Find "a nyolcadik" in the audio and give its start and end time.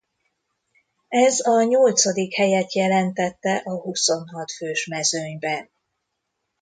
1.47-2.33